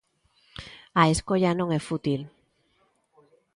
[1.01, 2.21] A escolla non e fútil.